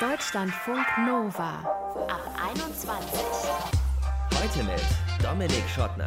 [0.00, 1.58] Deutschlandfunk Nova
[2.08, 2.22] ab
[2.54, 3.10] 21.
[4.32, 4.80] Heute mit
[5.20, 6.06] Dominik Schottner.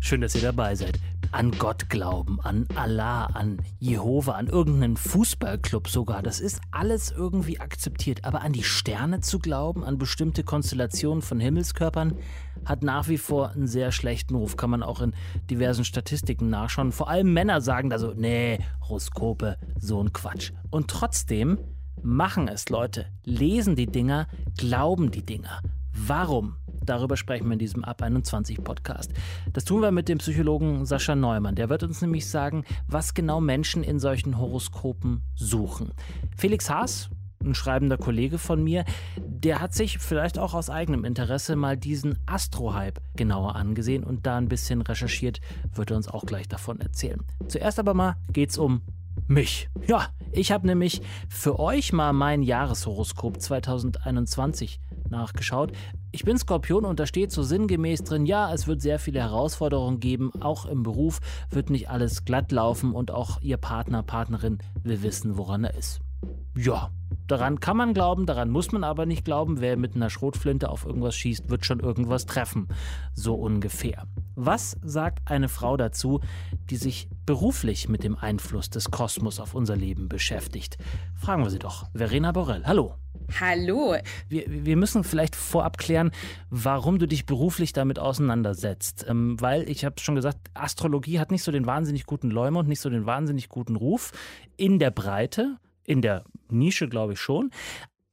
[0.00, 0.98] Schön, dass ihr dabei seid.
[1.32, 6.22] An Gott glauben, an Allah, an Jehova, an irgendeinen Fußballclub sogar.
[6.22, 8.24] Das ist alles irgendwie akzeptiert.
[8.24, 12.16] Aber an die Sterne zu glauben, an bestimmte Konstellationen von Himmelskörpern,
[12.64, 14.56] hat nach wie vor einen sehr schlechten Ruf.
[14.56, 15.14] Kann man auch in
[15.48, 16.90] diversen Statistiken nachschauen.
[16.90, 20.52] Vor allem Männer sagen da so, nee, Horoskope, so ein Quatsch.
[20.70, 21.58] Und trotzdem
[22.02, 25.60] machen es Leute, lesen die Dinger, glauben die Dinger.
[26.06, 26.56] Warum?
[26.82, 29.12] Darüber sprechen wir in diesem Ab 21 Podcast.
[29.52, 31.54] Das tun wir mit dem Psychologen Sascha Neumann.
[31.54, 35.92] Der wird uns nämlich sagen, was genau Menschen in solchen Horoskopen suchen.
[36.36, 37.10] Felix Haas,
[37.44, 38.84] ein schreibender Kollege von mir,
[39.18, 44.38] der hat sich vielleicht auch aus eigenem Interesse mal diesen Astro-Hype genauer angesehen und da
[44.38, 45.40] ein bisschen recherchiert,
[45.74, 47.22] wird er uns auch gleich davon erzählen.
[47.46, 48.80] Zuerst aber mal geht's um
[49.28, 49.68] mich.
[49.86, 54.80] Ja, ich habe nämlich für euch mal mein Jahreshoroskop 2021
[55.10, 55.72] nachgeschaut.
[56.12, 60.00] Ich bin Skorpion und da steht so sinngemäß drin, ja, es wird sehr viele Herausforderungen
[60.00, 65.02] geben, auch im Beruf wird nicht alles glatt laufen und auch Ihr Partner, Partnerin will
[65.02, 66.00] wissen, woran er ist.
[66.56, 66.90] Ja,
[67.26, 69.60] daran kann man glauben, daran muss man aber nicht glauben.
[69.60, 72.68] Wer mit einer Schrotflinte auf irgendwas schießt, wird schon irgendwas treffen.
[73.14, 74.06] So ungefähr.
[74.34, 76.20] Was sagt eine Frau dazu,
[76.68, 80.76] die sich beruflich mit dem Einfluss des Kosmos auf unser Leben beschäftigt?
[81.14, 81.86] Fragen wir sie doch.
[81.94, 82.94] Verena Borell, hallo.
[83.38, 83.96] Hallo.
[84.28, 86.10] Wir, wir müssen vielleicht vorab klären,
[86.48, 89.06] warum du dich beruflich damit auseinandersetzt.
[89.08, 92.80] Ähm, weil, ich habe schon gesagt, Astrologie hat nicht so den wahnsinnig guten Leumund, nicht
[92.80, 94.12] so den wahnsinnig guten Ruf
[94.56, 97.50] in der Breite, in der Nische glaube ich schon.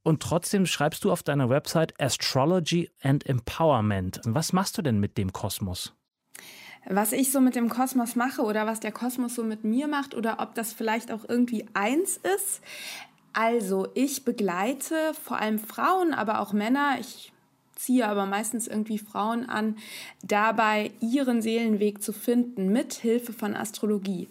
[0.02, 4.20] Und trotzdem schreibst du auf deiner Website Astrology and Empowerment.
[4.24, 5.92] Was machst du denn mit dem Kosmos?
[6.86, 10.14] Was ich so mit dem Kosmos mache oder was der Kosmos so mit mir macht
[10.14, 12.62] oder ob das vielleicht auch irgendwie eins ist.
[13.40, 16.96] Also ich begleite vor allem Frauen, aber auch Männer.
[16.98, 17.32] Ich
[17.76, 19.76] ziehe aber meistens irgendwie Frauen an,
[20.24, 24.26] dabei ihren Seelenweg zu finden mit Hilfe von Astrologie.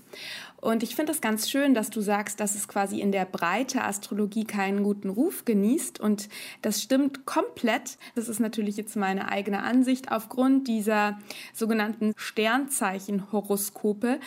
[0.60, 3.84] Und ich finde es ganz schön, dass du sagst, dass es quasi in der Breite
[3.84, 6.00] Astrologie keinen guten Ruf genießt.
[6.00, 6.30] Und
[6.64, 8.00] das stimmt komplett.
[8.16, 11.20] Das ist natürlich jetzt meine eigene Ansicht aufgrund dieser
[11.54, 14.20] sogenannten Sternzeichen-Horoskope,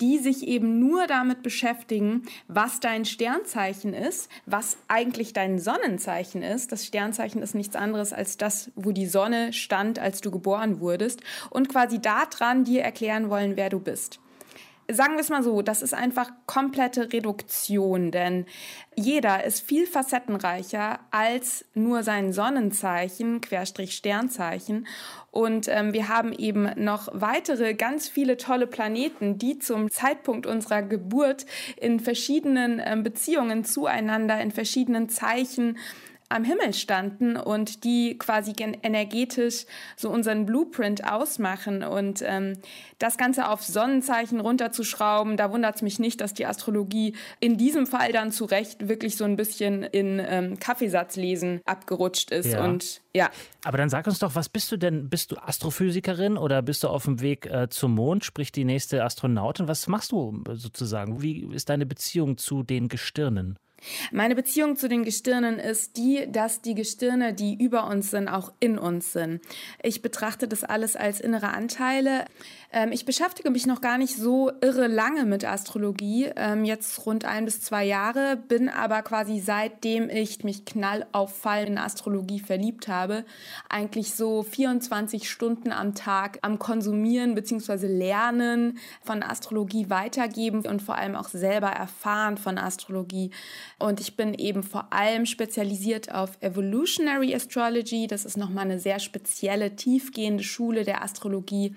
[0.00, 6.72] die sich eben nur damit beschäftigen, was dein Sternzeichen ist, was eigentlich dein Sonnenzeichen ist.
[6.72, 11.20] Das Sternzeichen ist nichts anderes als das, wo die Sonne stand, als du geboren wurdest.
[11.50, 14.20] Und quasi daran dir erklären wollen, wer du bist
[14.90, 18.46] sagen wir es mal so, das ist einfach komplette Reduktion, denn
[18.96, 24.86] jeder ist viel facettenreicher als nur sein Sonnenzeichen, Querstrich Sternzeichen.
[25.30, 30.82] Und ähm, wir haben eben noch weitere ganz viele tolle Planeten, die zum Zeitpunkt unserer
[30.82, 31.46] Geburt
[31.76, 35.78] in verschiedenen ähm, Beziehungen zueinander, in verschiedenen Zeichen
[36.28, 41.82] am Himmel standen und die quasi energetisch so unseren Blueprint ausmachen.
[41.82, 42.54] Und ähm,
[42.98, 47.86] das Ganze auf Sonnenzeichen runterzuschrauben, da wundert es mich nicht, dass die Astrologie in diesem
[47.86, 52.52] Fall dann zu Recht wirklich so ein bisschen in ähm, Kaffeesatzlesen abgerutscht ist.
[52.52, 52.64] Ja.
[52.64, 53.30] Und ja.
[53.64, 55.08] Aber dann sag uns doch, was bist du denn?
[55.08, 59.04] Bist du Astrophysikerin oder bist du auf dem Weg äh, zum Mond, sprich die nächste
[59.04, 59.68] Astronautin?
[59.68, 61.22] Was machst du sozusagen?
[61.22, 63.56] Wie ist deine Beziehung zu den Gestirnen?
[64.12, 68.52] Meine Beziehung zu den Gestirnen ist die, dass die Gestirne, die über uns sind, auch
[68.60, 69.40] in uns sind.
[69.82, 72.24] Ich betrachte das alles als innere Anteile.
[72.72, 77.24] Ähm, ich beschäftige mich noch gar nicht so irre lange mit Astrologie, ähm, jetzt rund
[77.24, 82.40] ein bis zwei Jahre, bin aber quasi seitdem ich mich knall auf Fall in Astrologie
[82.40, 83.24] verliebt habe,
[83.68, 87.86] eigentlich so 24 Stunden am Tag am Konsumieren bzw.
[87.86, 93.30] Lernen von Astrologie weitergeben und vor allem auch selber erfahren von Astrologie.
[93.78, 98.06] Und ich bin eben vor allem spezialisiert auf Evolutionary Astrology.
[98.06, 101.74] Das ist nochmal eine sehr spezielle, tiefgehende Schule der Astrologie.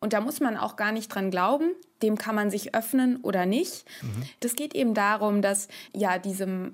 [0.00, 1.70] Und da muss man auch gar nicht dran glauben.
[2.02, 3.84] Dem kann man sich öffnen oder nicht.
[4.02, 4.22] Mhm.
[4.40, 6.72] Das geht eben darum, dass ja diese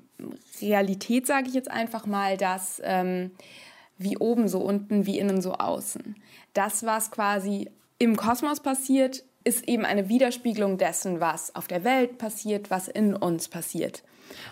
[0.60, 3.32] Realität, sage ich jetzt einfach mal, dass ähm,
[3.98, 6.16] wie oben so unten, wie innen so außen.
[6.54, 12.18] Das, was quasi im Kosmos passiert, ist eben eine Widerspiegelung dessen, was auf der Welt
[12.18, 14.02] passiert, was in uns passiert.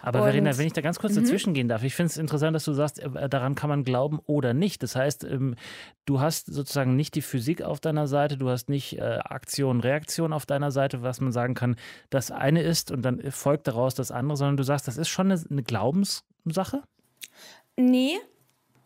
[0.02, 1.22] Aber und, Verena, wenn ich da ganz kurz mhm.
[1.22, 4.20] dazwischen gehen darf, ich finde es interessant, dass du sagst, äh, daran kann man glauben
[4.26, 4.84] oder nicht.
[4.84, 5.56] Das heißt, ähm,
[6.04, 10.32] du hast sozusagen nicht die Physik auf deiner Seite, du hast nicht äh, Aktion, Reaktion
[10.32, 11.74] auf deiner Seite, was man sagen kann,
[12.10, 15.32] das eine ist und dann folgt daraus das andere, sondern du sagst, das ist schon
[15.32, 16.82] eine, eine Glaubenssache?
[17.76, 18.18] Nee,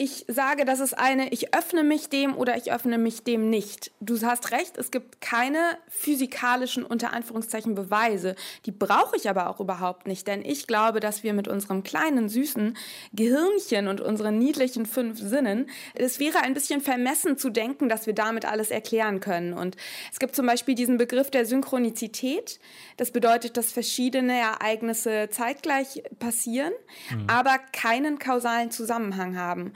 [0.00, 3.90] ich sage, das ist eine, ich öffne mich dem oder ich öffne mich dem nicht.
[3.98, 5.58] Du hast recht, es gibt keine
[5.88, 8.36] physikalischen, unter Anführungszeichen, Beweise.
[8.64, 12.28] Die brauche ich aber auch überhaupt nicht, denn ich glaube, dass wir mit unserem kleinen,
[12.28, 12.76] süßen
[13.12, 18.14] Gehirnchen und unseren niedlichen fünf Sinnen, es wäre ein bisschen vermessen zu denken, dass wir
[18.14, 19.52] damit alles erklären können.
[19.52, 19.76] Und
[20.12, 22.60] es gibt zum Beispiel diesen Begriff der Synchronizität.
[22.98, 26.72] Das bedeutet, dass verschiedene Ereignisse zeitgleich passieren,
[27.10, 27.24] mhm.
[27.26, 29.72] aber keinen kausalen Zusammenhang haben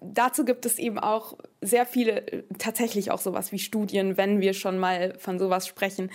[0.00, 4.78] dazu gibt es eben auch sehr viele, tatsächlich auch sowas wie Studien, wenn wir schon
[4.78, 6.10] mal von sowas sprechen,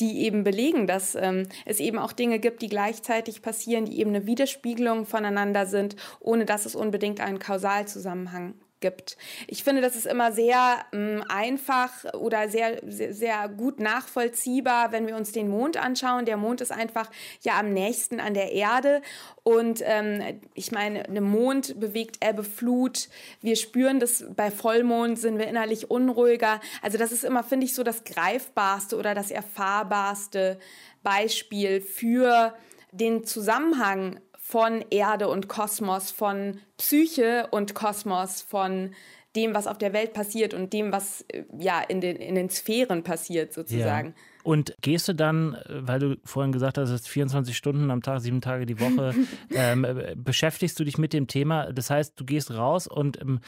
[0.00, 4.10] die eben belegen, dass ähm, es eben auch Dinge gibt, die gleichzeitig passieren, die eben
[4.10, 9.16] eine Widerspiegelung voneinander sind, ohne dass es unbedingt einen Kausalzusammenhang gibt.
[9.46, 15.06] Ich finde, das ist immer sehr ähm, einfach oder sehr, sehr, sehr, gut nachvollziehbar, wenn
[15.06, 16.26] wir uns den Mond anschauen.
[16.26, 19.00] Der Mond ist einfach ja am nächsten an der Erde
[19.42, 23.08] und ähm, ich meine, der Mond bewegt Ebbe, Flut.
[23.40, 26.60] Wir spüren das bei Vollmond, sind wir innerlich unruhiger.
[26.82, 30.58] Also das ist immer, finde ich, so das greifbarste oder das erfahrbarste
[31.02, 32.54] Beispiel für
[32.92, 38.90] den Zusammenhang von Erde und Kosmos, von Psyche und Kosmos, von
[39.36, 42.50] dem, was auf der Welt passiert und dem, was äh, ja in den, in den
[42.50, 44.08] Sphären passiert, sozusagen.
[44.08, 44.14] Ja.
[44.42, 48.02] Und gehst du dann, äh, weil du vorhin gesagt hast, es ist 24 Stunden am
[48.02, 49.14] Tag, sieben Tage die Woche,
[49.50, 51.72] ähm, äh, beschäftigst du dich mit dem Thema?
[51.72, 53.38] Das heißt, du gehst raus und ähm,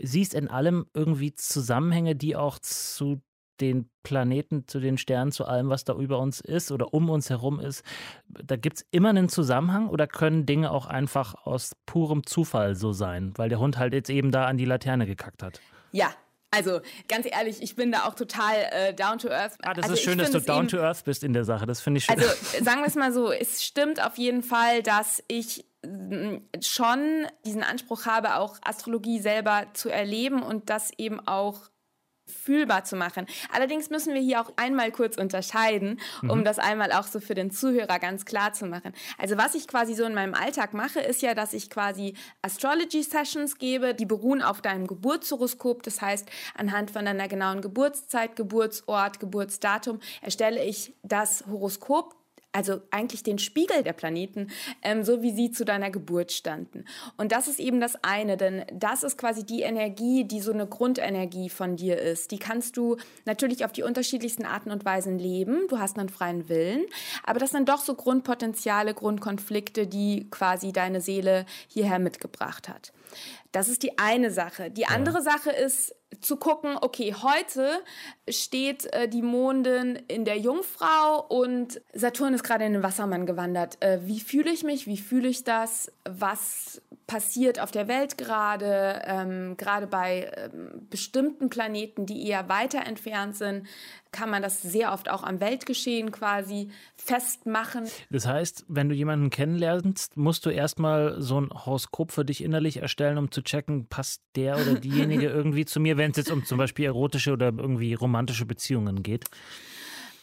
[0.00, 3.20] siehst in allem irgendwie Zusammenhänge, die auch zu
[3.60, 7.30] den Planeten, zu den Sternen, zu allem, was da über uns ist oder um uns
[7.30, 7.84] herum ist,
[8.28, 12.92] da gibt es immer einen Zusammenhang oder können Dinge auch einfach aus purem Zufall so
[12.92, 15.60] sein, weil der Hund halt jetzt eben da an die Laterne gekackt hat?
[15.92, 16.10] Ja,
[16.50, 19.56] also ganz ehrlich, ich bin da auch total äh, down to earth.
[19.62, 21.66] Ah, das also, ist schön, dass du down eben, to earth bist in der Sache.
[21.66, 22.18] Das finde ich schön.
[22.18, 22.28] Also
[22.64, 27.62] sagen wir es mal so, es stimmt auf jeden Fall, dass ich mm, schon diesen
[27.62, 31.68] Anspruch habe, auch Astrologie selber zu erleben und das eben auch
[32.30, 33.26] fühlbar zu machen.
[33.52, 36.44] Allerdings müssen wir hier auch einmal kurz unterscheiden, um mhm.
[36.44, 38.92] das einmal auch so für den Zuhörer ganz klar zu machen.
[39.18, 43.02] Also was ich quasi so in meinem Alltag mache, ist ja, dass ich quasi Astrology
[43.02, 45.82] Sessions gebe, die beruhen auf deinem Geburtshoroskop.
[45.82, 52.18] Das heißt, anhand von deiner genauen Geburtszeit, Geburtsort, Geburtsdatum erstelle ich das Horoskop
[52.52, 54.48] also eigentlich den Spiegel der Planeten,
[54.82, 56.84] ähm, so wie sie zu deiner Geburt standen.
[57.16, 60.66] Und das ist eben das eine, denn das ist quasi die Energie, die so eine
[60.66, 62.30] Grundenergie von dir ist.
[62.30, 62.96] Die kannst du
[63.26, 65.68] natürlich auf die unterschiedlichsten Arten und Weisen leben.
[65.68, 66.84] Du hast einen freien Willen,
[67.24, 72.92] aber das sind doch so Grundpotenziale, Grundkonflikte, die quasi deine Seele hierher mitgebracht hat.
[73.52, 74.70] Das ist die eine Sache.
[74.70, 75.22] Die andere ja.
[75.22, 77.82] Sache ist zu gucken, okay, heute
[78.28, 83.76] steht äh, die Mondin in der Jungfrau und Saturn ist gerade in den Wassermann gewandert.
[83.80, 84.86] Äh, wie fühle ich mich?
[84.86, 85.92] Wie fühle ich das?
[86.04, 89.02] Was passiert auf der Welt gerade?
[89.04, 93.66] Ähm, gerade bei ähm, bestimmten Planeten, die eher weiter entfernt sind,
[94.12, 97.88] kann man das sehr oft auch am Weltgeschehen quasi festmachen.
[98.10, 102.76] Das heißt, wenn du jemanden kennenlernst, musst du erstmal so ein Horoskop für dich innerlich
[102.76, 106.44] erstellen, um zu checken, passt der oder diejenige irgendwie zu mir, wenn es jetzt um
[106.44, 109.24] zum Beispiel erotische oder irgendwie romantische Beziehungen geht.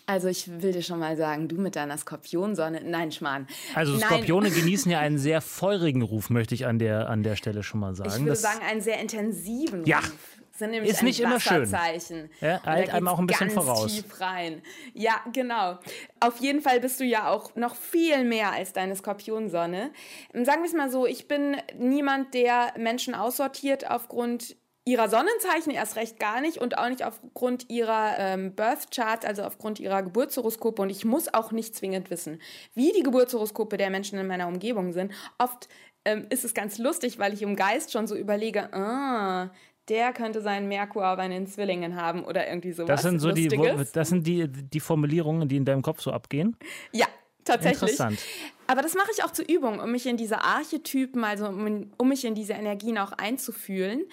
[0.07, 3.47] Also ich will dir schon mal sagen, du mit deiner Skorpionsonne, nein, Schmarrn.
[3.73, 4.57] Also Skorpione nein.
[4.59, 7.95] genießen ja einen sehr feurigen Ruf, möchte ich an der, an der Stelle schon mal
[7.95, 8.09] sagen.
[8.09, 9.99] Ich würde das sagen, einen sehr intensiven ja.
[9.99, 11.69] Ruf sind nämlich ist nicht immer schön.
[12.39, 13.93] Ja, halt einem auch ein bisschen ganz voraus.
[13.93, 14.61] tief rein.
[14.93, 15.79] Ja, genau.
[16.19, 19.91] Auf jeden Fall bist du ja auch noch viel mehr als deine Skorpionsonne.
[20.33, 25.95] Sagen wir es mal so, ich bin niemand, der Menschen aussortiert aufgrund ihrer Sonnenzeichen erst
[25.95, 30.81] recht gar nicht und auch nicht aufgrund ihrer ähm, Birth Chart, also aufgrund ihrer Geburtshoroskope.
[30.81, 32.39] Und ich muss auch nicht zwingend wissen,
[32.75, 35.11] wie die Geburtshoroskope der Menschen in meiner Umgebung sind.
[35.39, 35.67] Oft
[36.05, 39.49] ähm, ist es ganz lustig, weil ich im Geist schon so überlege, ah,
[39.89, 42.87] der könnte seinen Merkur aber in den Zwillingen haben oder irgendwie sowas.
[42.87, 46.57] Das sind so die, das sind die, die Formulierungen, die in deinem Kopf so abgehen?
[46.91, 47.07] Ja,
[47.45, 47.91] tatsächlich.
[47.91, 48.19] Interessant.
[48.67, 52.09] Aber das mache ich auch zur Übung, um mich in diese Archetypen, also um, um,
[52.09, 54.03] mich in diese Energien auch einzufühlen.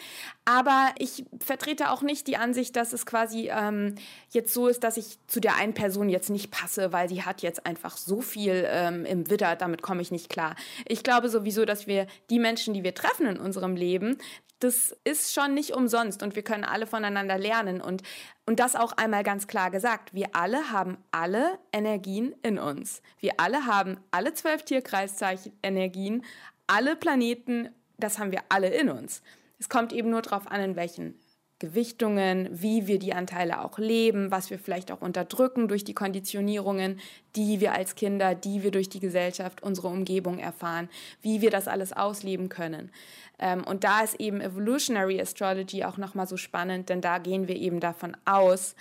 [0.44, 3.94] Aber ich vertrete auch nicht die Ansicht, dass es quasi ähm,
[4.30, 7.40] jetzt so ist, dass ich zu der einen Person jetzt nicht passe, weil sie hat
[7.40, 10.54] jetzt einfach so viel ähm, im Widder, damit komme ich nicht klar.
[10.86, 14.18] Ich glaube sowieso, dass wir die Menschen, die wir treffen in unserem Leben,
[14.62, 18.02] das ist schon nicht umsonst und wir können alle voneinander lernen und,
[18.46, 20.14] und das auch einmal ganz klar gesagt.
[20.14, 23.02] Wir alle haben alle Energien in uns.
[23.18, 26.24] Wir alle haben alle zwölf Tierkreiszeichen Energien,
[26.68, 29.22] alle Planeten, das haben wir alle in uns.
[29.58, 31.18] Es kommt eben nur darauf an, in welchen
[31.62, 36.98] Gewichtungen, wie wir die Anteile auch leben, was wir vielleicht auch unterdrücken durch die Konditionierungen,
[37.36, 40.88] die wir als Kinder, die wir durch die Gesellschaft, unsere Umgebung erfahren,
[41.20, 42.90] wie wir das alles ausleben können.
[43.38, 47.54] Ähm, und da ist eben Evolutionary Astrology auch nochmal so spannend, denn da gehen wir
[47.54, 48.74] eben davon aus,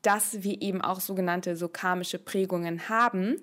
[0.00, 3.42] dass wir eben auch sogenannte so karmische Prägungen haben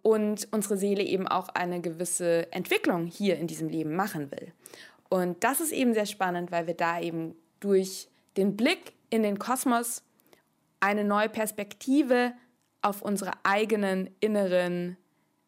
[0.00, 4.52] und unsere Seele eben auch eine gewisse Entwicklung hier in diesem Leben machen will.
[5.10, 9.38] Und das ist eben sehr spannend, weil wir da eben durch den Blick in den
[9.38, 10.02] Kosmos
[10.80, 12.32] eine neue Perspektive
[12.80, 14.96] auf unsere eigenen inneren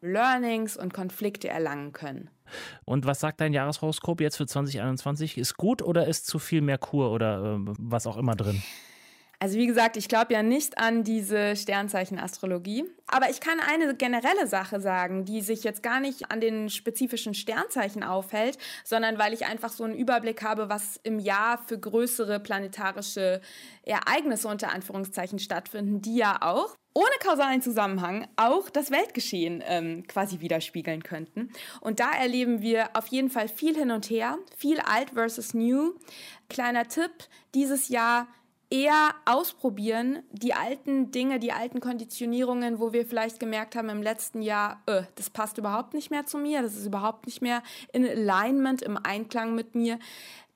[0.01, 2.29] Learnings und Konflikte erlangen können.
[2.85, 5.37] Und was sagt dein Jahreshoroskop jetzt für 2021?
[5.37, 8.61] Ist gut oder ist zu viel Merkur oder äh, was auch immer drin?
[9.39, 12.85] Also wie gesagt, ich glaube ja nicht an diese Sternzeichen-Astrologie.
[13.07, 17.33] Aber ich kann eine generelle Sache sagen, die sich jetzt gar nicht an den spezifischen
[17.33, 22.39] Sternzeichen aufhält, sondern weil ich einfach so einen Überblick habe, was im Jahr für größere
[22.39, 23.41] planetarische
[23.83, 30.39] Ereignisse unter Anführungszeichen stattfinden, die ja auch ohne kausalen Zusammenhang auch das Weltgeschehen ähm, quasi
[30.39, 31.51] widerspiegeln könnten.
[31.81, 35.93] Und da erleben wir auf jeden Fall viel hin und her, viel alt versus new.
[36.49, 37.11] Kleiner Tipp,
[37.53, 38.27] dieses Jahr
[38.69, 44.41] eher ausprobieren, die alten Dinge, die alten Konditionierungen, wo wir vielleicht gemerkt haben im letzten
[44.41, 47.61] Jahr, öh, das passt überhaupt nicht mehr zu mir, das ist überhaupt nicht mehr
[47.93, 49.99] in Alignment, im Einklang mit mir.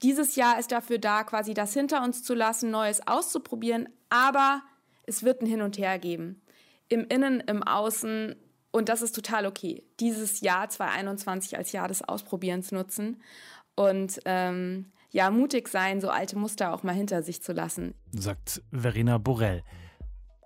[0.01, 4.63] Dieses Jahr ist dafür da, quasi das hinter uns zu lassen, Neues auszuprobieren, aber
[5.05, 6.41] es wird ein Hin und Her geben.
[6.87, 8.35] Im Innen, im Außen
[8.71, 9.83] und das ist total okay.
[9.99, 13.21] Dieses Jahr 2021 als Jahr des Ausprobierens nutzen
[13.75, 17.95] und ähm, ja, mutig sein, so alte Muster auch mal hinter sich zu lassen.
[18.11, 19.63] Sagt Verena Borell.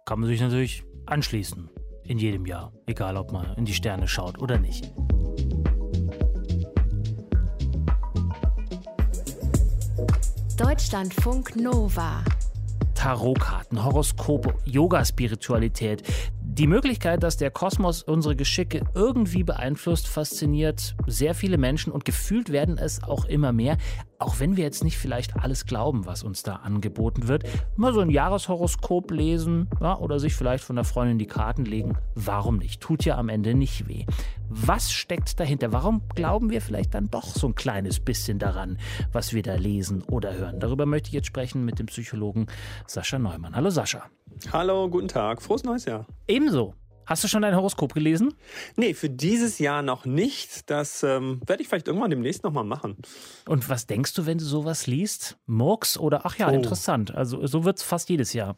[0.05, 1.69] Kann man sich natürlich anschließen.
[2.05, 2.73] In jedem Jahr.
[2.85, 4.93] Egal, ob man in die Sterne schaut oder nicht.
[10.57, 12.23] Deutschlandfunk Nova.
[12.93, 16.03] Tarotkarten, Horoskope, Yoga-Spiritualität.
[16.41, 22.51] Die Möglichkeit, dass der Kosmos unsere Geschicke irgendwie beeinflusst, fasziniert sehr viele Menschen und gefühlt
[22.51, 23.77] werden es auch immer mehr,
[24.23, 27.43] auch wenn wir jetzt nicht vielleicht alles glauben, was uns da angeboten wird.
[27.75, 31.97] Mal so ein Jahreshoroskop lesen ja, oder sich vielleicht von der Freundin die Karten legen.
[32.15, 32.81] Warum nicht?
[32.81, 34.05] Tut ja am Ende nicht weh.
[34.49, 35.73] Was steckt dahinter?
[35.73, 38.77] Warum glauben wir vielleicht dann doch so ein kleines bisschen daran,
[39.11, 40.59] was wir da lesen oder hören?
[40.59, 42.47] Darüber möchte ich jetzt sprechen mit dem Psychologen
[42.87, 43.55] Sascha Neumann.
[43.55, 44.03] Hallo Sascha.
[44.51, 45.41] Hallo, guten Tag.
[45.41, 46.07] Frohes neues Jahr.
[46.27, 46.75] Ebenso.
[47.05, 48.33] Hast du schon dein Horoskop gelesen?
[48.75, 50.69] Nee, für dieses Jahr noch nicht.
[50.69, 52.97] Das ähm, werde ich vielleicht irgendwann demnächst nochmal machen.
[53.47, 55.37] Und was denkst du, wenn du sowas liest?
[55.45, 56.53] Murks oder ach ja, oh.
[56.53, 57.13] interessant.
[57.13, 58.57] Also so wird es fast jedes Jahr.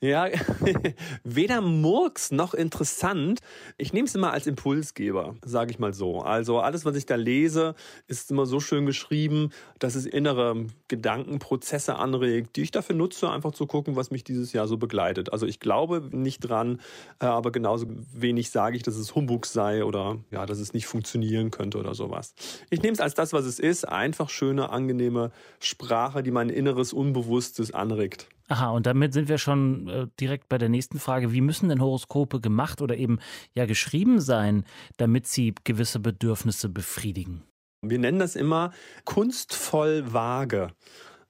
[0.00, 0.28] Ja,
[1.24, 3.40] weder Murks noch interessant.
[3.76, 6.20] Ich nehme es immer als Impulsgeber, sage ich mal so.
[6.20, 7.74] Also alles, was ich da lese,
[8.06, 13.52] ist immer so schön geschrieben, dass es innere Gedankenprozesse anregt, die ich dafür nutze, einfach
[13.52, 15.32] zu gucken, was mich dieses Jahr so begleitet.
[15.32, 16.80] Also ich glaube nicht dran,
[17.20, 20.86] äh, aber genauso wenig sage ich, dass es Humbug sei oder ja, dass es nicht
[20.86, 22.34] funktionieren könnte oder sowas.
[22.70, 26.92] Ich nehme es als das, was es ist, einfach schöne, angenehme Sprache, die mein inneres
[26.92, 28.28] Unbewusstes anregt.
[28.48, 31.32] Aha, und damit sind wir schon äh, direkt bei der nächsten Frage.
[31.32, 33.18] Wie müssen denn Horoskope gemacht oder eben
[33.54, 34.64] ja geschrieben sein,
[34.96, 37.42] damit sie gewisse Bedürfnisse befriedigen?
[37.82, 38.72] Wir nennen das immer
[39.04, 40.72] kunstvoll vage.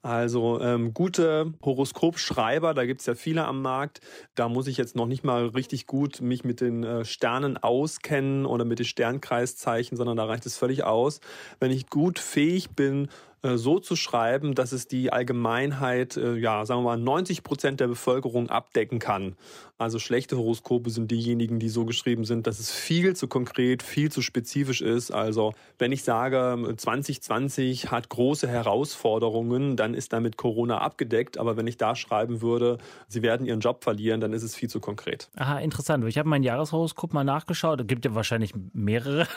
[0.01, 3.99] Also ähm, gute Horoskopschreiber, da gibt's ja viele am Markt.
[4.33, 8.45] Da muss ich jetzt noch nicht mal richtig gut mich mit den äh, Sternen auskennen
[8.45, 11.19] oder mit den Sternkreiszeichen, sondern da reicht es völlig aus,
[11.59, 13.09] wenn ich gut fähig bin,
[13.57, 17.87] so zu schreiben, dass es die Allgemeinheit, äh, ja, sagen wir mal, 90 Prozent der
[17.87, 19.35] Bevölkerung abdecken kann.
[19.77, 24.11] Also schlechte Horoskope sind diejenigen, die so geschrieben sind, dass es viel zu konkret, viel
[24.11, 25.11] zu spezifisch ist.
[25.11, 31.37] Also wenn ich sage, 2020 hat große Herausforderungen, dann ist damit Corona abgedeckt.
[31.37, 32.77] Aber wenn ich da schreiben würde,
[33.07, 35.29] sie werden ihren Job verlieren, dann ist es viel zu konkret.
[35.37, 36.03] Aha, interessant.
[36.05, 37.79] Ich habe mein Jahreshoroskop mal nachgeschaut.
[37.79, 39.27] Es gibt ja wahrscheinlich mehrere.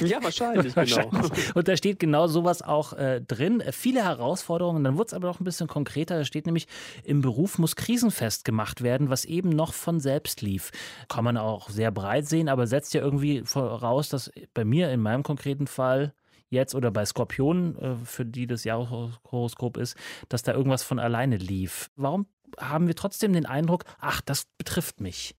[0.00, 1.10] Ja, wahrscheinlich, genau.
[1.54, 3.62] Und da steht genau sowas auch äh, drin.
[3.72, 4.84] Viele Herausforderungen.
[4.84, 6.18] Dann wurde es aber noch ein bisschen konkreter.
[6.18, 6.66] Da steht nämlich,
[7.04, 10.70] im Beruf muss krisenfest gemacht werden, was eben noch von selbst lief.
[11.08, 15.00] Kann man auch sehr breit sehen, aber setzt ja irgendwie voraus, dass bei mir in
[15.00, 16.14] meinem konkreten Fall
[16.48, 19.96] jetzt oder bei Skorpionen, äh, für die das Jahreshoroskop ist,
[20.28, 21.90] dass da irgendwas von alleine lief.
[21.96, 22.26] Warum
[22.58, 25.36] haben wir trotzdem den Eindruck, ach, das betrifft mich?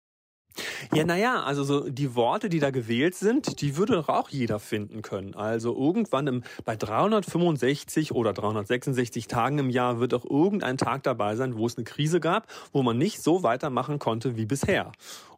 [0.94, 4.60] Ja, naja, also so die Worte, die da gewählt sind, die würde doch auch jeder
[4.60, 5.34] finden können.
[5.34, 11.36] Also irgendwann im, bei 365 oder 366 Tagen im Jahr wird auch irgendein Tag dabei
[11.36, 14.92] sein, wo es eine Krise gab, wo man nicht so weitermachen konnte wie bisher.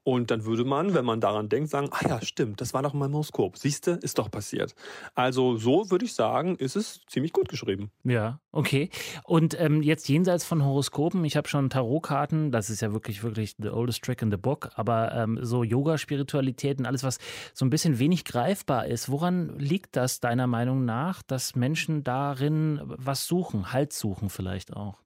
[0.04, 2.94] Und dann würde man, wenn man daran denkt, sagen, ah ja, stimmt, das war doch
[2.94, 3.58] mein Horoskop.
[3.58, 4.76] Siehste, ist doch passiert.
[5.16, 7.90] Also so würde ich sagen, ist es ziemlich gut geschrieben.
[8.04, 8.90] Ja, okay.
[9.24, 13.56] Und ähm, jetzt jenseits von Horoskopen, ich habe schon Tarotkarten, das ist ja wirklich, wirklich
[13.60, 17.20] the oldest trick in the book, aber ähm, so Yoga-Spiritualitäten, alles, was
[17.54, 22.82] so ein bisschen wenig greifbar ist, woran liegt das deiner Meinung nach, dass Menschen darin
[22.84, 25.04] was suchen, Halt suchen vielleicht auch?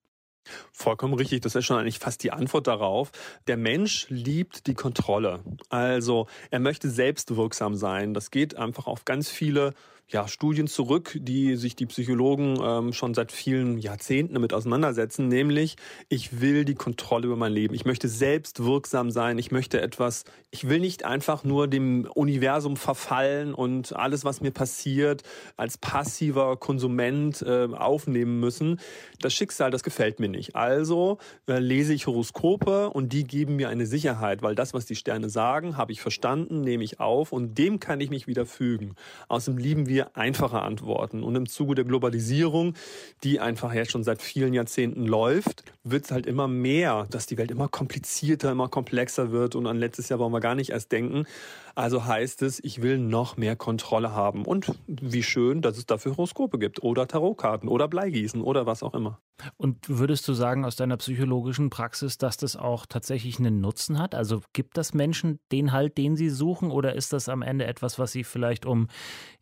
[0.71, 3.11] Vollkommen richtig, das ist schon eigentlich fast die Antwort darauf.
[3.47, 5.39] Der Mensch liebt die Kontrolle.
[5.69, 8.13] Also er möchte selbstwirksam sein.
[8.13, 9.73] Das geht einfach auf ganz viele
[10.09, 15.75] ja, Studien zurück, die sich die Psychologen ähm, schon seit vielen Jahrzehnten damit auseinandersetzen, nämlich
[16.07, 17.73] ich will die Kontrolle über mein Leben.
[17.73, 19.37] Ich möchte selbst wirksam sein.
[19.37, 24.51] Ich möchte etwas, ich will nicht einfach nur dem Universum verfallen und alles, was mir
[24.51, 25.23] passiert,
[25.57, 28.79] als passiver Konsument äh, aufnehmen müssen.
[29.19, 30.55] Das Schicksal, das gefällt mir nicht.
[30.55, 34.95] Also äh, lese ich Horoskope und die geben mir eine Sicherheit, weil das, was die
[34.95, 38.95] Sterne sagen, habe ich verstanden, nehme ich auf und dem kann ich mich wieder fügen.
[39.27, 41.23] Außerdem lieben wir wir einfache Antworten.
[41.23, 42.75] Und im Zuge der Globalisierung,
[43.23, 47.37] die einfach jetzt schon seit vielen Jahrzehnten läuft, wird es halt immer mehr, dass die
[47.37, 49.55] Welt immer komplizierter, immer komplexer wird.
[49.55, 51.25] Und an letztes Jahr wollen wir gar nicht erst denken.
[51.73, 54.45] Also heißt es, ich will noch mehr Kontrolle haben.
[54.45, 58.93] Und wie schön, dass es dafür Horoskope gibt oder Tarotkarten oder Bleigießen oder was auch
[58.93, 59.19] immer.
[59.57, 64.15] Und würdest du sagen aus deiner psychologischen Praxis, dass das auch tatsächlich einen Nutzen hat?
[64.15, 67.99] Also gibt das Menschen den Halt, den sie suchen, oder ist das am Ende etwas,
[67.99, 68.87] was sie vielleicht um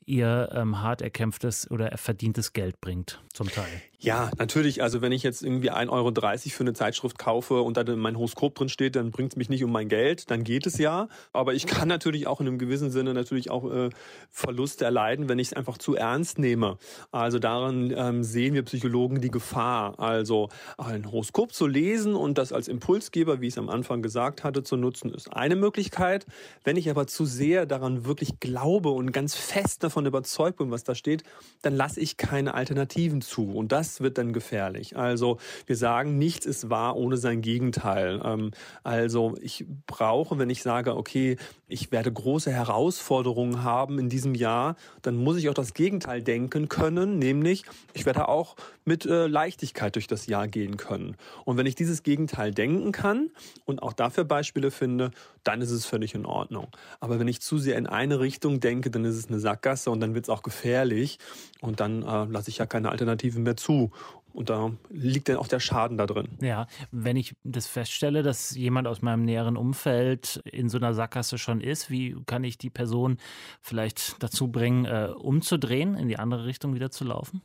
[0.05, 3.81] ihr ähm, hart erkämpftes oder verdientes Geld bringt, zum Teil?
[4.05, 4.83] Ja, natürlich.
[4.83, 6.11] Also wenn ich jetzt irgendwie 1,30 Euro
[6.49, 9.63] für eine Zeitschrift kaufe und da mein Horoskop drin steht, dann bringt es mich nicht
[9.63, 11.07] um mein Geld, dann geht es ja.
[11.33, 13.89] Aber ich kann natürlich auch in einem gewissen Sinne natürlich auch äh,
[14.29, 16.77] Verluste erleiden, wenn ich es einfach zu ernst nehme.
[17.11, 19.99] Also daran ähm, sehen wir Psychologen die Gefahr.
[19.99, 24.43] Also ein Horoskop zu lesen und das als Impulsgeber, wie ich es am Anfang gesagt
[24.43, 26.27] hatte, zu nutzen, ist eine Möglichkeit.
[26.63, 30.83] Wenn ich aber zu sehr daran wirklich glaube und ganz fest davon überzeugt bin, was
[30.83, 31.23] da steht,
[31.61, 33.51] dann lasse ich keine Alternativen zu.
[33.51, 34.97] Und das wird dann gefährlich.
[34.97, 38.21] Also wir sagen, nichts ist wahr ohne sein Gegenteil.
[38.23, 38.51] Ähm,
[38.83, 41.37] also ich brauche, wenn ich sage, okay,
[41.67, 46.69] ich werde große Herausforderungen haben in diesem Jahr, dann muss ich auch das Gegenteil denken
[46.69, 51.15] können, nämlich ich werde auch mit äh, Leichtigkeit durch das Jahr gehen können.
[51.43, 53.31] Und wenn ich dieses Gegenteil denken kann
[53.65, 55.11] und auch dafür Beispiele finde,
[55.43, 56.67] dann ist es völlig in Ordnung.
[56.99, 59.99] Aber wenn ich zu sehr in eine Richtung denke, dann ist es eine Sackgasse und
[59.99, 61.19] dann wird es auch gefährlich
[61.61, 63.91] und dann äh, lasse ich ja keine Alternativen mehr zu.
[64.33, 66.27] Und da liegt dann auch der Schaden da drin.
[66.41, 71.37] Ja, wenn ich das feststelle, dass jemand aus meinem näheren Umfeld in so einer Sackgasse
[71.37, 73.17] schon ist, wie kann ich die Person
[73.61, 77.43] vielleicht dazu bringen, äh, umzudrehen, in die andere Richtung wieder zu laufen?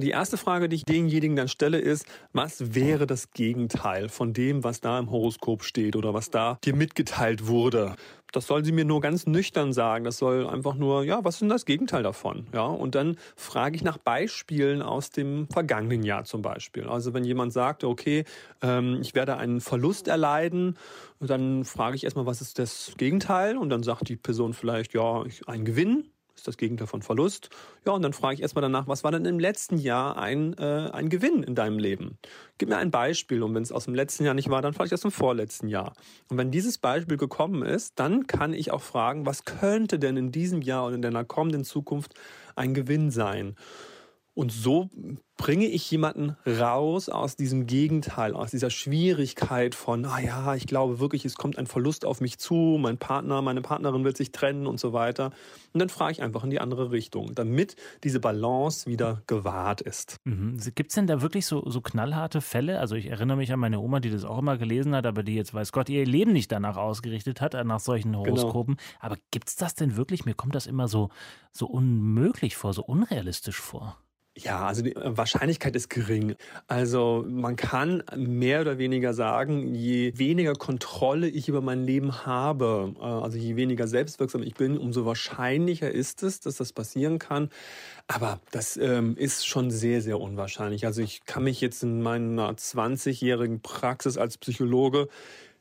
[0.00, 4.62] Die erste Frage, die ich denjenigen dann stelle, ist, was wäre das Gegenteil von dem,
[4.62, 7.96] was da im Horoskop steht oder was da dir mitgeteilt wurde?
[8.32, 10.04] Das soll sie mir nur ganz nüchtern sagen.
[10.04, 12.46] Das soll einfach nur, ja, was ist denn das Gegenteil davon?
[12.52, 16.86] Ja, und dann frage ich nach Beispielen aus dem vergangenen Jahr zum Beispiel.
[16.86, 18.24] Also wenn jemand sagt, okay,
[18.60, 20.76] ähm, ich werde einen Verlust erleiden,
[21.20, 23.56] dann frage ich erstmal, was ist das Gegenteil?
[23.56, 26.04] Und dann sagt die Person vielleicht, ja, ein Gewinn
[26.38, 27.50] ist das Gegenteil von Verlust.
[27.84, 30.90] Ja, und dann frage ich erstmal danach, was war denn im letzten Jahr ein, äh,
[30.92, 32.18] ein Gewinn in deinem Leben?
[32.56, 34.88] Gib mir ein Beispiel und wenn es aus dem letzten Jahr nicht war, dann frage
[34.88, 35.94] ich aus dem vorletzten Jahr.
[36.28, 40.32] Und wenn dieses Beispiel gekommen ist, dann kann ich auch fragen, was könnte denn in
[40.32, 42.14] diesem Jahr und in der kommenden Zukunft
[42.54, 43.56] ein Gewinn sein?
[44.38, 44.88] Und so
[45.36, 51.00] bringe ich jemanden raus aus diesem Gegenteil, aus dieser Schwierigkeit von, ah ja, ich glaube
[51.00, 54.68] wirklich, es kommt ein Verlust auf mich zu, mein Partner, meine Partnerin wird sich trennen
[54.68, 55.32] und so weiter.
[55.72, 57.74] Und dann frage ich einfach in die andere Richtung, damit
[58.04, 60.18] diese Balance wieder gewahrt ist.
[60.22, 60.56] Mhm.
[60.76, 62.78] Gibt es denn da wirklich so, so knallharte Fälle?
[62.78, 65.34] Also ich erinnere mich an meine Oma, die das auch immer gelesen hat, aber die
[65.34, 68.24] jetzt weiß Gott ihr Leben nicht danach ausgerichtet hat, nach solchen genau.
[68.24, 68.76] Horoskopen.
[68.76, 68.88] Genau.
[69.00, 70.26] Aber gibt es das denn wirklich?
[70.26, 71.08] Mir kommt das immer so,
[71.50, 73.98] so unmöglich vor, so unrealistisch vor.
[74.40, 76.36] Ja, also die äh, Wahrscheinlichkeit ist gering.
[76.68, 82.94] Also man kann mehr oder weniger sagen, je weniger Kontrolle ich über mein Leben habe,
[83.00, 87.50] äh, also je weniger selbstwirksam ich bin, umso wahrscheinlicher ist es, dass das passieren kann.
[88.06, 90.86] Aber das ähm, ist schon sehr, sehr unwahrscheinlich.
[90.86, 95.08] Also ich kann mich jetzt in meiner 20-jährigen Praxis als Psychologe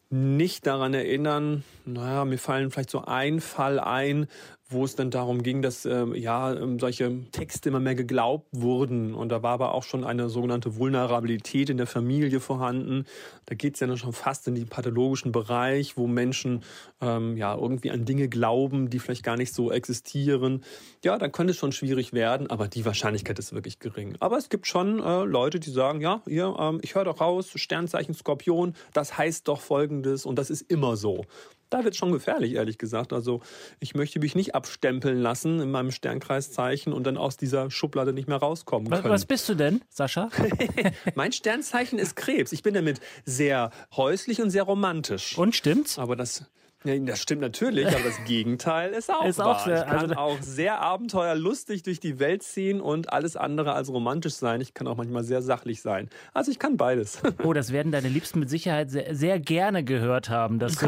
[0.09, 4.27] nicht daran erinnern, naja, mir fallen vielleicht so ein Fall ein,
[4.69, 9.13] wo es dann darum ging, dass ähm, ja ähm, solche Texte immer mehr geglaubt wurden
[9.13, 13.05] und da war aber auch schon eine sogenannte Vulnerabilität in der Familie vorhanden.
[13.45, 16.63] Da geht es ja dann schon fast in den pathologischen Bereich, wo Menschen
[17.01, 20.63] ähm, ja irgendwie an Dinge glauben, die vielleicht gar nicht so existieren.
[21.03, 24.17] Ja, dann könnte es schon schwierig werden, aber die Wahrscheinlichkeit ist wirklich gering.
[24.19, 27.51] Aber es gibt schon äh, Leute, die sagen, ja, hier, ähm, ich höre doch raus,
[27.55, 31.25] Sternzeichen Skorpion, das heißt doch Folgendes und das ist immer so.
[31.69, 33.13] Da wird es schon gefährlich, ehrlich gesagt.
[33.13, 33.41] Also
[33.79, 38.27] ich möchte mich nicht abstempeln lassen in meinem Sternkreiszeichen und dann aus dieser Schublade nicht
[38.27, 39.03] mehr rauskommen können.
[39.03, 40.29] Was bist du denn, Sascha?
[41.15, 42.51] mein Sternzeichen ist Krebs.
[42.51, 45.37] Ich bin damit sehr häuslich und sehr romantisch.
[45.37, 45.99] Und stimmt's?
[45.99, 46.45] Aber das
[46.83, 49.47] ja, das stimmt natürlich, aber das Gegenteil ist auch ist wahr.
[49.47, 53.73] Auch sehr, ich kann also auch sehr abenteuerlustig durch die Welt ziehen und alles andere
[53.73, 54.61] als romantisch sein.
[54.61, 56.09] Ich kann auch manchmal sehr sachlich sein.
[56.33, 57.21] Also ich kann beides.
[57.43, 60.59] Oh, das werden deine Liebsten mit Sicherheit sehr, sehr gerne gehört haben.
[60.59, 60.87] Dass du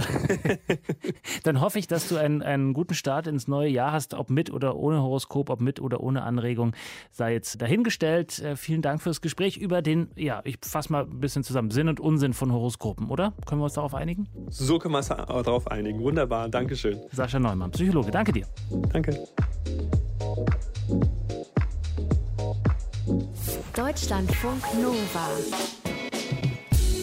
[1.44, 4.52] Dann hoffe ich, dass du einen, einen guten Start ins neue Jahr hast, ob mit
[4.52, 6.74] oder ohne Horoskop, ob mit oder ohne Anregung,
[7.12, 8.40] sei jetzt dahingestellt.
[8.40, 11.88] Äh, vielen Dank fürs Gespräch über den, ja, ich fasse mal ein bisschen zusammen, Sinn
[11.88, 13.34] und Unsinn von Horoskopen, oder?
[13.46, 14.28] Können wir uns darauf einigen?
[14.50, 16.02] So können wir uns darauf einigen einigen.
[16.02, 17.00] Wunderbar, Dankeschön.
[17.12, 18.46] Sascha Neumann, Psychologe, danke dir.
[18.92, 19.28] Danke.
[23.76, 25.99] Deutschlandfunk Nova.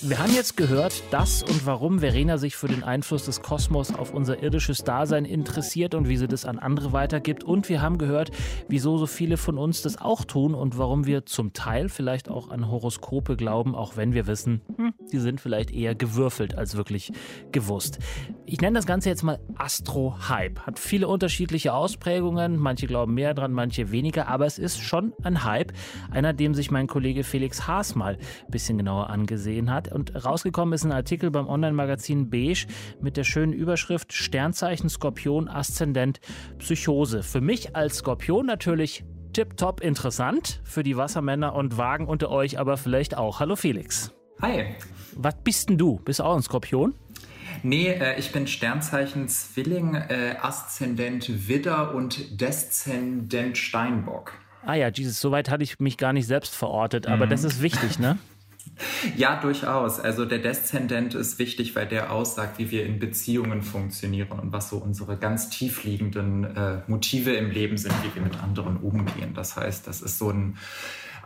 [0.09, 4.15] Wir haben jetzt gehört, dass und warum Verena sich für den Einfluss des Kosmos auf
[4.15, 7.43] unser irdisches Dasein interessiert und wie sie das an andere weitergibt.
[7.43, 8.31] Und wir haben gehört,
[8.69, 12.51] wieso so viele von uns das auch tun und warum wir zum Teil vielleicht auch
[12.51, 17.11] an Horoskope glauben, auch wenn wir wissen, hm, die sind vielleicht eher gewürfelt als wirklich
[17.51, 17.99] gewusst.
[18.45, 20.61] Ich nenne das Ganze jetzt mal Astro-Hype.
[20.61, 22.59] Hat viele unterschiedliche Ausprägungen.
[22.59, 24.29] Manche glauben mehr dran, manche weniger.
[24.29, 25.73] Aber es ist schon ein Hype.
[26.13, 29.96] Einer, dem sich mein Kollege Felix Haas mal ein bisschen genauer angesehen hat.
[29.97, 32.67] Und rausgekommen ist ein Artikel beim Online-Magazin Beige
[33.01, 36.21] mit der schönen Überschrift Sternzeichen Skorpion Aszendent
[36.59, 37.23] Psychose.
[37.23, 42.77] Für mich als Skorpion natürlich tipptopp interessant, für die Wassermänner und Wagen unter euch aber
[42.77, 43.41] vielleicht auch.
[43.41, 44.13] Hallo Felix.
[44.43, 44.75] Hi.
[45.15, 45.99] Was bist denn du?
[46.05, 46.95] Bist du auch ein Skorpion?
[47.63, 54.35] Nee, äh, ich bin Sternzeichen Zwilling, äh, Aszendent Widder und Deszendent Steinbock.
[54.63, 57.31] Ah ja, Jesus, soweit hatte ich mich gar nicht selbst verortet, aber mhm.
[57.31, 58.19] das ist wichtig, ne?
[59.17, 60.01] Ja, durchaus.
[60.01, 64.71] Also der Deszendent ist wichtig, weil der aussagt, wie wir in Beziehungen funktionieren und was
[64.71, 69.35] so unsere ganz tiefliegenden äh, Motive im Leben sind, wie wir mit anderen umgehen.
[69.35, 70.57] Das heißt, das ist so ein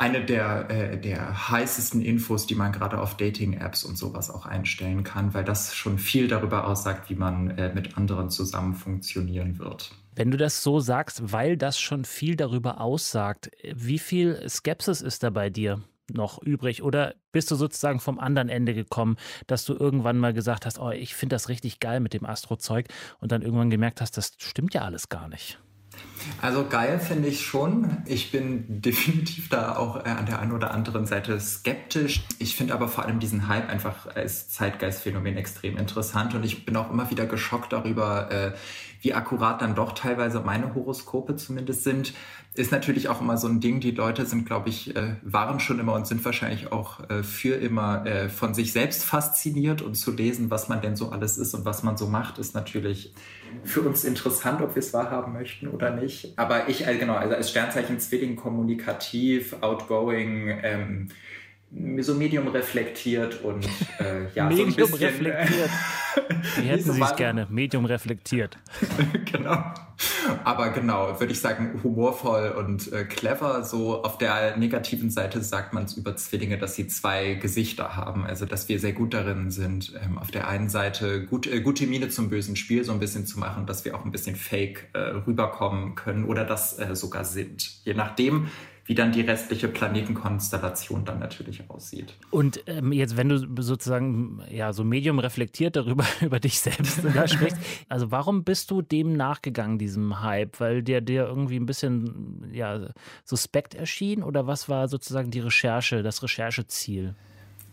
[0.00, 5.04] eine der, äh, der heißesten Infos, die man gerade auf Dating-Apps und sowas auch einstellen
[5.04, 9.92] kann, weil das schon viel darüber aussagt, wie man äh, mit anderen zusammen funktionieren wird.
[10.14, 15.22] Wenn du das so sagst, weil das schon viel darüber aussagt, wie viel Skepsis ist
[15.22, 15.82] da bei dir?
[16.14, 16.82] Noch übrig?
[16.82, 20.90] Oder bist du sozusagen vom anderen Ende gekommen, dass du irgendwann mal gesagt hast, oh,
[20.90, 22.86] ich finde das richtig geil mit dem Astro-Zeug
[23.20, 25.58] und dann irgendwann gemerkt hast, das stimmt ja alles gar nicht?
[26.40, 27.98] Also geil finde ich schon.
[28.06, 32.22] Ich bin definitiv da auch äh, an der einen oder anderen Seite skeptisch.
[32.38, 36.76] Ich finde aber vor allem diesen Hype einfach als Zeitgeistphänomen extrem interessant und ich bin
[36.76, 38.52] auch immer wieder geschockt darüber, äh,
[39.02, 42.12] wie akkurat dann doch teilweise meine Horoskope zumindest sind.
[42.60, 43.80] Ist natürlich auch immer so ein Ding.
[43.80, 47.54] Die Leute sind, glaube ich, äh, waren schon immer und sind wahrscheinlich auch äh, für
[47.54, 51.54] immer äh, von sich selbst fasziniert und zu lesen, was man denn so alles ist
[51.54, 53.14] und was man so macht, ist natürlich
[53.64, 56.34] für uns interessant, ob wir es wahrhaben möchten oder nicht.
[56.36, 61.08] Aber ich, genau, also als Sternzeichen Zwilling kommunikativ, outgoing, ähm,
[62.00, 63.64] so medium reflektiert und
[63.98, 65.70] äh, ja, medium so ein bisschen, reflektiert.
[66.56, 67.46] Wie hätten Sie es gerne?
[67.48, 68.58] Medium reflektiert.
[69.32, 69.62] genau.
[70.44, 73.64] Aber genau, würde ich sagen, humorvoll und äh, clever.
[73.64, 78.24] So auf der negativen Seite sagt man es über Zwillinge, dass sie zwei Gesichter haben.
[78.24, 81.86] Also, dass wir sehr gut darin sind, ähm, auf der einen Seite gut, äh, gute
[81.86, 84.88] Miene zum bösen Spiel so ein bisschen zu machen, dass wir auch ein bisschen fake
[84.94, 87.84] äh, rüberkommen können oder das äh, sogar sind.
[87.84, 88.48] Je nachdem,
[88.90, 92.12] wie dann die restliche Planetenkonstellation dann natürlich aussieht.
[92.32, 97.28] Und ähm, jetzt, wenn du sozusagen ja so medium reflektiert darüber über dich selbst da
[97.28, 97.56] sprichst,
[97.88, 100.58] also warum bist du dem nachgegangen, diesem Hype?
[100.58, 102.88] Weil der dir irgendwie ein bisschen ja
[103.24, 107.14] suspekt erschien oder was war sozusagen die Recherche, das Rechercheziel?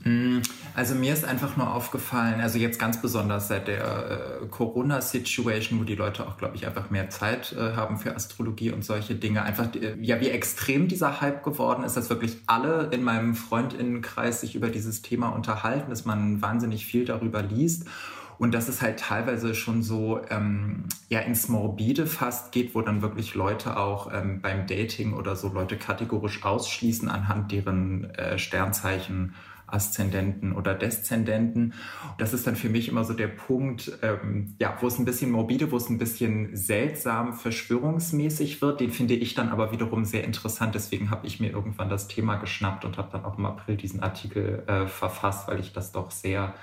[0.03, 0.39] Mm,
[0.75, 5.83] also mir ist einfach nur aufgefallen, also jetzt ganz besonders seit der äh, Corona-Situation, wo
[5.83, 9.43] die Leute auch, glaube ich, einfach mehr Zeit äh, haben für Astrologie und solche Dinge,
[9.43, 14.41] einfach, äh, ja, wie extrem dieser Hype geworden ist, dass wirklich alle in meinem Freundinnenkreis
[14.41, 17.85] sich über dieses Thema unterhalten, dass man wahnsinnig viel darüber liest.
[18.39, 23.01] Und dass es halt teilweise schon so ähm, ja ins Morbide fast geht, wo dann
[23.01, 29.33] wirklich Leute auch ähm, beim Dating oder so Leute kategorisch ausschließen anhand deren äh, Sternzeichen
[29.67, 31.73] Aszendenten oder Deszendenten.
[32.17, 35.31] Das ist dann für mich immer so der Punkt, ähm, ja, wo es ein bisschen
[35.31, 38.79] morbide, wo es ein bisschen seltsam verschwörungsmäßig wird.
[38.79, 40.73] Den finde ich dann aber wiederum sehr interessant.
[40.73, 44.01] Deswegen habe ich mir irgendwann das Thema geschnappt und habe dann auch im April diesen
[44.01, 46.53] Artikel äh, verfasst, weil ich das doch sehr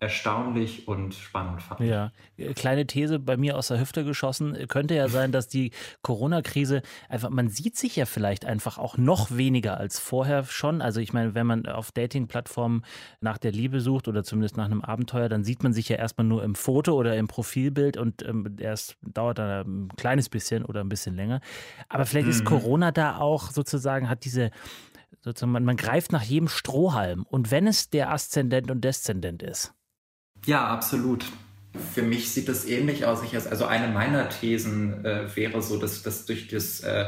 [0.00, 1.80] erstaunlich und spannend fand.
[1.80, 2.12] Ja,
[2.54, 4.56] kleine These bei mir aus der Hüfte geschossen.
[4.68, 9.36] Könnte ja sein, dass die Corona-Krise einfach, man sieht sich ja vielleicht einfach auch noch
[9.36, 10.82] weniger als vorher schon.
[10.82, 12.84] Also ich meine, wenn man auf Dating-Plattformen
[13.20, 16.26] nach der Liebe sucht oder zumindest nach einem Abenteuer, dann sieht man sich ja erstmal
[16.26, 20.80] nur im Foto oder im Profilbild und ähm, erst dauert dann ein kleines bisschen oder
[20.80, 21.40] ein bisschen länger.
[21.88, 22.32] Aber vielleicht mhm.
[22.32, 24.52] ist Corona da auch sozusagen, hat diese
[25.22, 27.24] sozusagen, man, man greift nach jedem Strohhalm.
[27.28, 29.74] Und wenn es der Aszendent und Deszendent ist.
[30.46, 31.24] Ja, absolut.
[31.94, 33.22] Für mich sieht das ähnlich aus.
[33.22, 37.06] Ich, also eine meiner Thesen äh, wäre so, dass, dass durch das äh,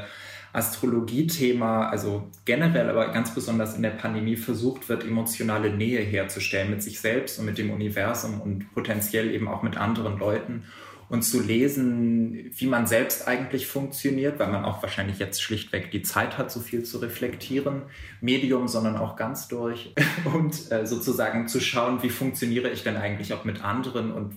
[0.52, 6.82] Astrologie-Thema, also generell, aber ganz besonders in der Pandemie versucht wird, emotionale Nähe herzustellen mit
[6.82, 10.64] sich selbst und mit dem Universum und potenziell eben auch mit anderen Leuten
[11.10, 16.02] und zu lesen, wie man selbst eigentlich funktioniert, weil man auch wahrscheinlich jetzt schlichtweg die
[16.02, 17.82] Zeit hat, so viel zu reflektieren.
[18.20, 19.92] Medium, sondern auch ganz durch.
[20.24, 24.34] Und äh, sozusagen zu schauen, wie funktioniere ich denn eigentlich auch mit anderen und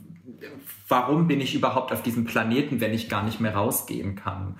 [0.88, 4.57] warum bin ich überhaupt auf diesem Planeten, wenn ich gar nicht mehr rausgehen kann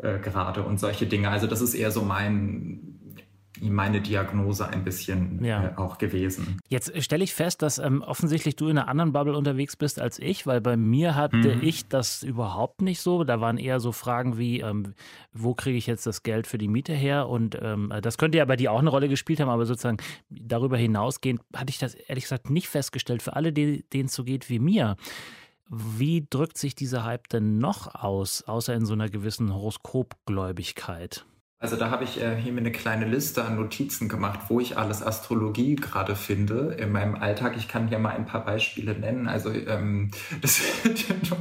[0.00, 1.28] äh, gerade und solche Dinge.
[1.28, 2.97] Also das ist eher so mein
[3.62, 5.68] meine Diagnose ein bisschen ja.
[5.68, 6.58] äh, auch gewesen.
[6.68, 10.18] Jetzt stelle ich fest, dass ähm, offensichtlich du in einer anderen Bubble unterwegs bist als
[10.18, 11.62] ich, weil bei mir hatte mhm.
[11.62, 13.24] ich das überhaupt nicht so.
[13.24, 14.94] Da waren eher so Fragen wie, ähm,
[15.32, 17.28] wo kriege ich jetzt das Geld für die Miete her?
[17.28, 19.98] Und ähm, das könnte ja bei dir auch eine Rolle gespielt haben, aber sozusagen
[20.30, 23.22] darüber hinausgehend hatte ich das ehrlich gesagt nicht festgestellt.
[23.22, 24.96] Für alle, denen es so geht wie mir.
[25.70, 31.26] Wie drückt sich dieser Hype denn noch aus, außer in so einer gewissen Horoskopgläubigkeit?
[31.60, 34.78] Also da habe ich äh, hier mir eine kleine Liste an Notizen gemacht, wo ich
[34.78, 37.56] alles Astrologie gerade finde in meinem Alltag.
[37.56, 39.26] Ich kann hier mal ein paar Beispiele nennen.
[39.26, 40.60] Also ähm, das,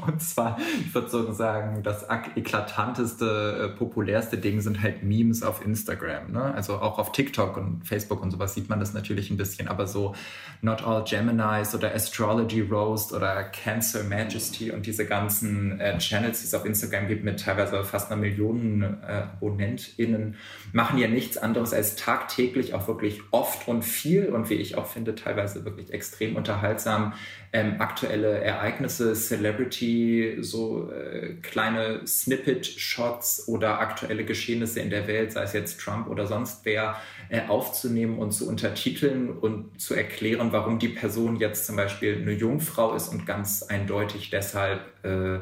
[0.07, 5.63] und zwar, ich würde so sagen, das eklatanteste, äh, populärste Ding sind halt Memes auf
[5.63, 6.31] Instagram.
[6.31, 6.51] Ne?
[6.51, 9.67] Also auch auf TikTok und Facebook und sowas sieht man das natürlich ein bisschen.
[9.67, 10.15] Aber so
[10.63, 16.47] Not All Geminis oder Astrology Roast oder Cancer Majesty und diese ganzen äh, Channels, die
[16.47, 20.35] es auf Instagram gibt mit teilweise fast einer Million äh, AbonnentInnen KollegInnen
[20.73, 24.87] machen ja nichts anderes als tagtäglich auch wirklich oft und viel und wie ich auch
[24.87, 27.13] finde, teilweise wirklich extrem unterhaltsam
[27.53, 35.43] ähm, aktuelle Ereignisse, Celebrity, so äh, kleine Snippet-Shots oder aktuelle Geschehnisse in der Welt, sei
[35.43, 36.97] es jetzt Trump oder sonst wer,
[37.29, 42.33] äh, aufzunehmen und zu untertiteln und zu erklären, warum die Person jetzt zum Beispiel eine
[42.33, 45.39] Jungfrau ist und ganz eindeutig deshalb äh,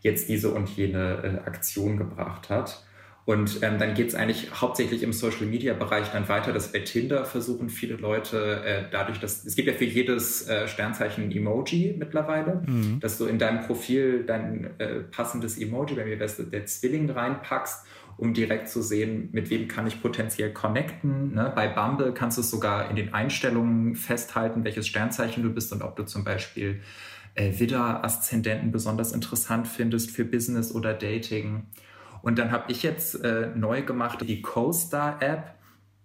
[0.00, 2.83] jetzt diese und jene äh, Aktion gebracht hat.
[3.26, 7.70] Und ähm, dann geht es eigentlich hauptsächlich im Social-Media-Bereich dann weiter, dass bei Tinder versuchen
[7.70, 12.62] viele Leute äh, dadurch, dass es gibt ja für jedes äh, Sternzeichen ein Emoji mittlerweile,
[12.66, 13.00] mhm.
[13.00, 17.86] dass du in deinem Profil dein äh, passendes Emoji, bei mir wärst der Zwilling reinpackst,
[18.16, 21.34] um direkt zu sehen, mit wem kann ich potenziell connecten.
[21.34, 21.50] Ne?
[21.54, 25.82] Bei Bumble kannst du es sogar in den Einstellungen festhalten, welches Sternzeichen du bist und
[25.82, 26.80] ob du zum Beispiel
[27.34, 31.64] äh, Widder-Aszendenten besonders interessant findest für Business oder Dating.
[32.24, 35.54] Und dann habe ich jetzt äh, neu gemacht die CoStar-App.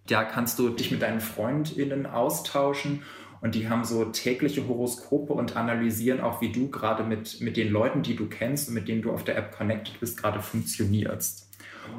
[0.06, 3.04] Da kannst du dich mit deinen FreundInnen austauschen
[3.40, 7.72] und die haben so tägliche Horoskope und analysieren auch, wie du gerade mit, mit den
[7.72, 11.48] Leuten, die du kennst und mit denen du auf der App connected bist, gerade funktionierst.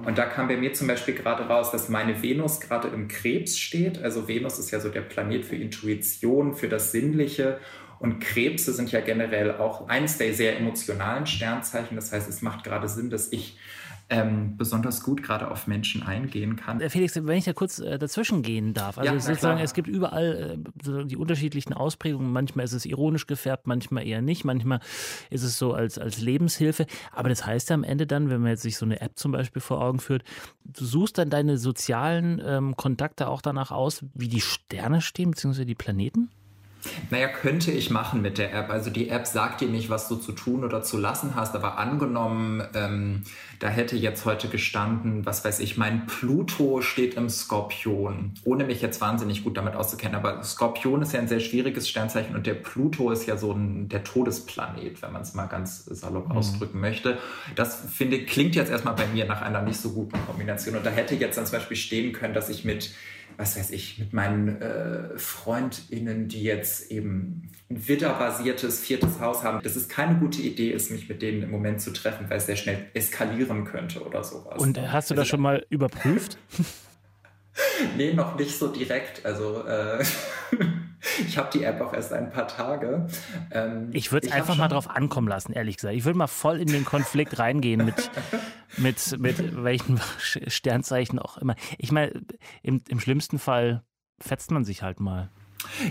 [0.04, 3.56] Und da kam bei mir zum Beispiel gerade raus, dass meine Venus gerade im Krebs
[3.58, 4.02] steht.
[4.02, 7.58] Also Venus ist ja so der Planet für Intuition, für das Sinnliche.
[7.98, 11.96] Und Krebse sind ja generell auch eines der sehr emotionalen Sternzeichen.
[11.96, 13.58] Das heißt, es macht gerade Sinn, dass ich
[14.10, 16.80] ähm, besonders gut gerade auf Menschen eingehen kann.
[16.80, 18.98] Äh, Felix, wenn ich da kurz äh, dazwischen gehen darf.
[18.98, 22.32] Also ja, sozusagen, es gibt überall äh, die unterschiedlichen Ausprägungen.
[22.32, 24.44] Manchmal ist es ironisch gefärbt, manchmal eher nicht.
[24.44, 24.80] Manchmal
[25.30, 26.86] ist es so als, als Lebenshilfe.
[27.12, 29.30] Aber das heißt ja am Ende dann, wenn man jetzt sich so eine App zum
[29.30, 30.24] Beispiel vor Augen führt,
[30.64, 35.66] du suchst dann deine sozialen ähm, Kontakte auch danach aus, wie die Sterne stehen, beziehungsweise
[35.66, 36.30] die Planeten?
[37.10, 38.70] Naja, könnte ich machen mit der App.
[38.70, 41.78] Also die App sagt dir nicht, was du zu tun oder zu lassen hast, aber
[41.78, 43.22] angenommen, ähm,
[43.58, 48.80] da hätte jetzt heute gestanden, was weiß ich, mein Pluto steht im Skorpion, ohne mich
[48.80, 50.16] jetzt wahnsinnig gut damit auszukennen.
[50.16, 53.88] Aber Skorpion ist ja ein sehr schwieriges Sternzeichen und der Pluto ist ja so ein,
[53.88, 56.36] der Todesplanet, wenn man es mal ganz salopp mhm.
[56.36, 57.18] ausdrücken möchte.
[57.54, 60.76] Das finde klingt jetzt erstmal bei mir nach einer nicht so guten Kombination.
[60.76, 62.94] Und da hätte jetzt dann zum Beispiel stehen können, dass ich mit
[63.36, 69.62] was weiß ich, mit meinen äh, FreundInnen, die jetzt eben ein Widder-basiertes viertes Haus haben,
[69.62, 72.46] dass es keine gute Idee ist, mich mit denen im Moment zu treffen, weil es
[72.46, 74.60] sehr schnell eskalieren könnte oder sowas.
[74.60, 76.38] Und hast du also, das schon mal überprüft?
[77.96, 79.24] nee, noch nicht so direkt.
[79.24, 80.04] Also äh,
[81.26, 83.06] ich habe die App auch erst ein paar Tage.
[83.50, 85.94] Ähm, ich würde es einfach mal drauf ankommen lassen, ehrlich gesagt.
[85.94, 88.10] Ich würde mal voll in den Konflikt reingehen mit,
[88.76, 91.54] mit, mit welchen Sternzeichen auch immer.
[91.78, 92.12] Ich meine,
[92.62, 93.82] im, im schlimmsten Fall
[94.20, 95.30] fetzt man sich halt mal.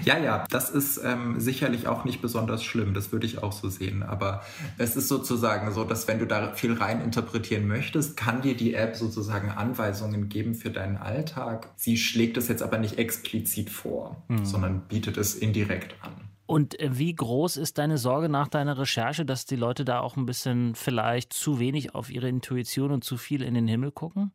[0.03, 3.69] Ja, ja, das ist ähm, sicherlich auch nicht besonders schlimm, das würde ich auch so
[3.69, 4.03] sehen.
[4.03, 4.41] Aber
[4.77, 8.73] es ist sozusagen so, dass wenn du da viel rein interpretieren möchtest, kann dir die
[8.73, 11.69] App sozusagen Anweisungen geben für deinen Alltag.
[11.75, 14.45] Sie schlägt es jetzt aber nicht explizit vor, mhm.
[14.45, 16.11] sondern bietet es indirekt an.
[16.49, 20.17] Und äh, wie groß ist deine Sorge nach deiner Recherche, dass die Leute da auch
[20.17, 24.31] ein bisschen vielleicht zu wenig auf ihre Intuition und zu viel in den Himmel gucken?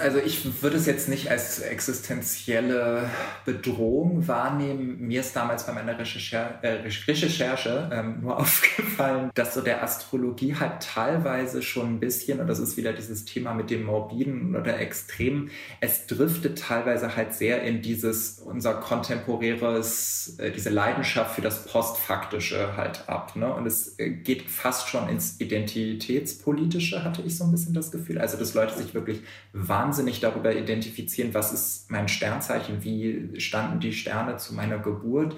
[0.00, 3.08] Also ich würde es jetzt nicht als existenzielle
[3.44, 4.98] Bedrohung wahrnehmen.
[5.00, 10.54] Mir ist damals bei meiner Recherche, äh, Recherche ähm, nur aufgefallen, dass so der Astrologie
[10.54, 14.78] halt teilweise schon ein bisschen, und das ist wieder dieses Thema mit dem Morbiden oder
[14.78, 21.64] Extremen, es driftet teilweise halt sehr in dieses, unser kontemporäres, äh, diese Leidenschaft für das
[21.66, 23.36] Postfaktische halt ab.
[23.36, 23.52] Ne?
[23.52, 28.18] Und es äh, geht fast schon ins Identitätspolitische, hatte ich so ein bisschen das Gefühl.
[28.18, 33.80] Also dass Leute sich wirklich wahnsinnig wahnsinnig darüber identifizieren, was ist mein Sternzeichen, wie standen
[33.80, 35.34] die Sterne zu meiner Geburt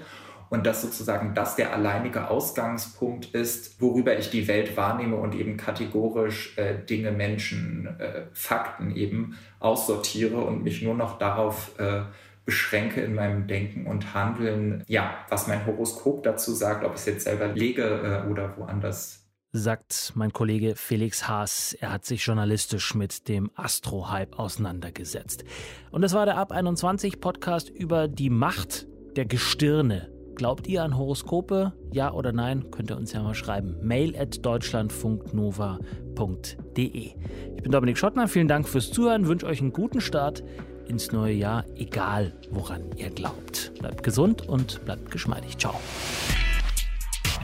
[0.48, 5.56] und dass sozusagen das der alleinige Ausgangspunkt ist, worüber ich die Welt wahrnehme und eben
[5.56, 12.02] kategorisch äh, Dinge, Menschen, äh, Fakten eben aussortiere und mich nur noch darauf äh,
[12.44, 17.06] beschränke in meinem Denken und Handeln, ja, was mein Horoskop dazu sagt, ob ich es
[17.06, 19.19] jetzt selber lege äh, oder woanders
[19.52, 21.74] sagt mein Kollege Felix Haas.
[21.74, 25.44] Er hat sich journalistisch mit dem Astro-Hype auseinandergesetzt.
[25.90, 28.86] Und das war der Ab 21 Podcast über die Macht
[29.16, 30.08] der Gestirne.
[30.36, 31.72] Glaubt ihr an Horoskope?
[31.92, 32.70] Ja oder nein?
[32.70, 33.76] Könnt ihr uns ja mal schreiben.
[33.82, 37.10] Mail at deutschlandfunknova.de.
[37.56, 38.28] Ich bin Dominik Schottner.
[38.28, 39.26] Vielen Dank fürs Zuhören.
[39.26, 40.42] Wünsche euch einen guten Start
[40.86, 43.72] ins neue Jahr, egal woran ihr glaubt.
[43.78, 45.58] Bleibt gesund und bleibt geschmeidig.
[45.58, 45.78] Ciao.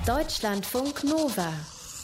[0.06, 1.52] Deutschlandfunk Nova.